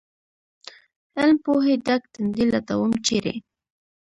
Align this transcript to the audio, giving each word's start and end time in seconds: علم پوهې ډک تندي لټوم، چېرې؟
علم 1.17 1.37
پوهې 1.45 1.73
ډک 1.85 2.01
تندي 2.13 2.45
لټوم، 2.53 2.91
چېرې؟ 3.05 3.35